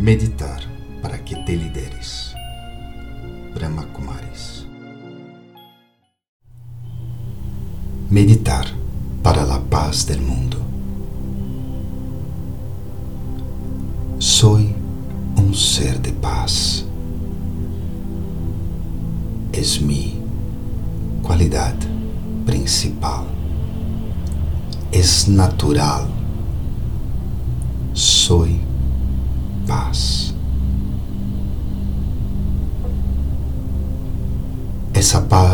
Meditar 0.00 0.62
para 1.02 1.22
que 1.22 1.36
te 1.36 1.54
lideres. 1.54 2.34
Brahma 3.54 3.84
Kumaris. 3.92 4.66
Meditar 8.08 8.64
para 9.22 9.42
a 9.42 9.60
paz 9.60 10.06
del 10.06 10.22
mundo. 10.22 10.56
Soy 14.18 14.74
um 15.36 15.52
ser 15.52 16.00
de 16.00 16.12
paz. 16.12 16.86
Es 19.52 19.82
mi 19.82 20.18
qualidade 21.22 21.86
principal. 22.46 23.26
Es 24.92 25.28
natural. 25.28 26.08
Soy 27.92 28.59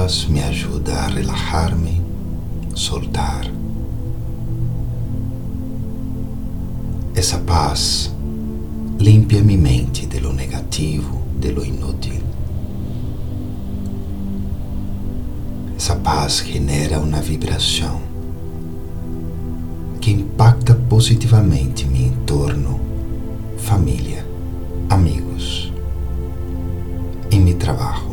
Me 0.07 0.41
ajuda 0.41 0.95
a 0.95 1.09
relajar-me, 1.09 2.01
soltar. 2.77 3.51
Essa 7.13 7.39
paz 7.39 8.15
limpia 9.01 9.43
minha 9.43 9.59
mente 9.59 10.07
de 10.07 10.21
lo 10.21 10.33
negativo, 10.33 11.23
de 11.41 11.51
lo 11.51 11.65
inútil. 11.65 12.23
Essa 15.77 15.97
paz 15.97 16.45
genera 16.47 17.01
uma 17.01 17.21
vibração 17.21 18.01
que 20.01 20.13
impacta 20.13 20.77
positivamente 20.89 21.85
meu 21.85 22.07
entorno 22.07 22.79
família, 23.59 24.25
amigos, 24.89 25.73
em 27.29 27.41
meu 27.41 27.57
trabalho, 27.59 28.06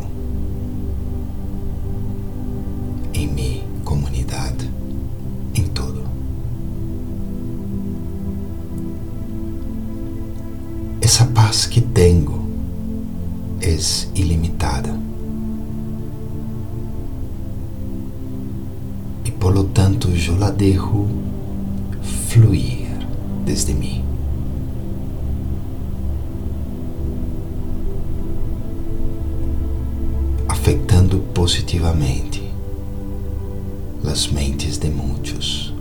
Essa 11.04 11.26
paz 11.26 11.66
que 11.66 11.82
tenho 11.82 12.48
é 13.60 13.76
ilimitada. 14.18 14.98
E 19.22 19.30
por 19.30 19.52
lo 19.52 19.64
tanto 19.64 20.08
eu 20.08 20.38
la 20.38 20.48
dejo 20.48 21.06
fluir 22.30 22.88
desde 23.44 23.74
mim. 23.74 24.02
afetando 30.48 31.18
positivamente 31.34 32.42
as 34.10 34.28
mentes 34.28 34.78
de 34.78 34.88
muitos, 34.88 35.73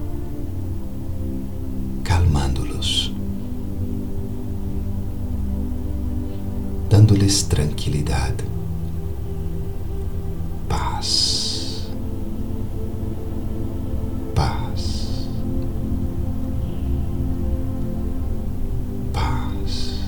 dando-lhes 7.04 7.44
tranquilidade, 7.44 8.46
paz, 10.70 11.90
paz, 14.34 15.28
paz. 19.12 20.00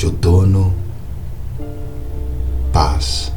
Eu 0.00 0.10
dono 0.12 0.72
paz 2.72 3.35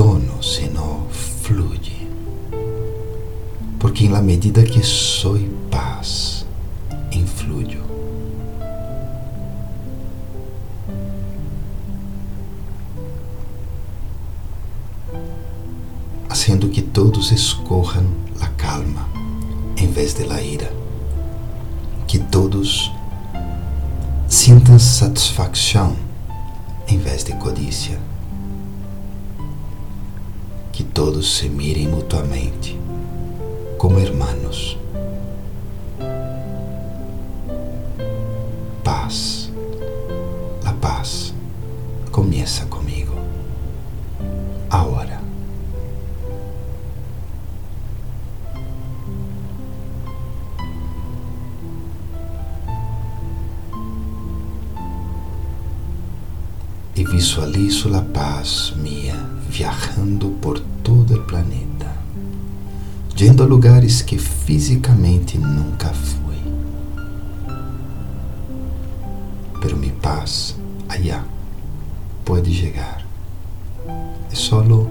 tanto 0.00 0.20
que 0.20 0.30
dono, 0.30 0.42
sino 0.42 1.06
fluye. 1.10 2.08
Porque 3.78 4.06
em 4.06 4.08
la 4.08 4.22
medida 4.22 4.62
que 4.62 4.82
sou 4.82 5.38
paz, 5.70 6.46
influyo. 7.12 7.82
Haciendo 16.28 16.68
que 16.70 16.82
todos 16.82 17.32
escorram 17.32 18.06
a 18.40 18.48
calma 18.48 19.06
em 19.76 19.90
vez 19.90 20.14
de 20.14 20.24
la 20.24 20.40
ira. 20.40 20.72
Que 22.06 22.18
todos 22.18 22.90
sintam 24.28 24.78
satisfação 24.78 25.94
em 26.88 26.98
vez 26.98 27.24
de 27.24 27.32
codícia. 27.34 28.09
Todos 30.92 31.36
se 31.36 31.48
mirem 31.48 31.88
mutuamente 31.88 32.76
como 33.78 33.98
hermanos. 33.98 34.76
Paz. 38.84 39.50
La 40.64 40.72
paz 40.74 41.32
começa 42.10 42.66
comigo. 42.66 43.14
Agora. 44.68 45.20
e 56.96 57.04
visualizo 57.04 57.96
a 57.96 58.02
paz 58.02 58.74
minha 58.76 59.39
viajando 59.50 60.30
por 60.40 60.60
todo 60.82 61.14
o 61.14 61.26
planeta, 61.26 61.92
yendo 63.16 63.42
a 63.42 63.46
lugares 63.46 64.00
que 64.02 64.16
fisicamente 64.16 65.36
nunca 65.38 65.88
fui. 65.88 66.36
Pero 69.60 69.76
mi 69.76 69.90
paz 69.90 70.56
allá 70.88 71.24
pode 72.24 72.54
chegar. 72.54 73.04
É 74.30 74.34
solo 74.34 74.88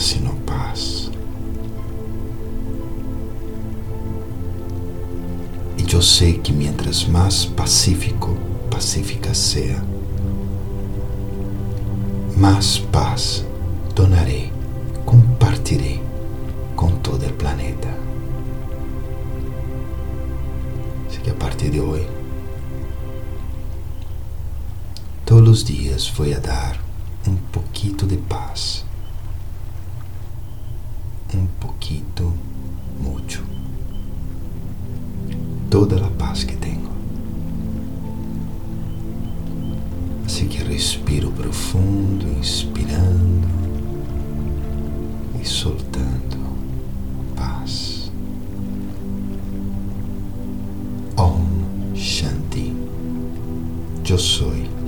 Senão 0.00 0.34
paz. 0.46 1.10
E 5.76 5.92
eu 5.92 6.00
sei 6.00 6.38
que 6.38 6.54
mientras 6.54 7.04
mais 7.04 7.44
pacífico, 7.44 8.34
pacífica 8.70 9.34
seja, 9.34 9.84
mais 12.34 12.78
paz 12.78 13.44
donarei, 13.94 14.50
compartirei 15.04 16.02
com 16.74 16.92
todo 16.92 17.26
o 17.26 17.32
planeta. 17.34 17.88
Así 21.08 21.20
que 21.20 21.28
a 21.28 21.34
partir 21.34 21.70
de 21.70 21.80
hoje, 21.80 22.08
todos 25.26 25.58
os 25.58 25.64
dias 25.64 26.08
vou 26.08 26.26
a 26.34 26.38
dar 26.38 26.80
um 27.28 27.36
pouquito 27.52 28.06
de 28.06 28.16
paz. 28.16 28.79
toda 35.86 36.04
a 36.04 36.10
paz 36.10 36.44
que 36.44 36.54
tenho, 36.58 36.90
Assim 40.26 40.46
que 40.46 40.62
respiro 40.62 41.32
profundo, 41.32 42.26
inspirando 42.38 43.48
e 45.40 45.44
soltando 45.44 46.38
paz. 47.34 48.12
Om 51.16 51.94
Shanti. 51.96 52.76
Eu 54.08 54.18
sou. 54.18 54.79